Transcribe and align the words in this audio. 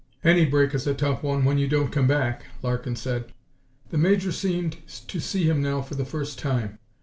"Any 0.23 0.45
break 0.47 0.73
is 0.73 0.87
a 0.87 0.95
tough 0.95 1.21
one 1.21 1.45
when 1.45 1.59
you 1.59 1.67
don't 1.67 1.91
come 1.91 2.07
back," 2.07 2.45
Larkin 2.63 2.95
said. 2.95 3.31
The 3.91 3.99
Major 3.99 4.31
seemed 4.31 4.77
to 5.07 5.19
see 5.19 5.47
him 5.47 5.61
now 5.61 5.83
for 5.83 5.93
the 5.93 6.05
first 6.05 6.39
time. 6.39 6.79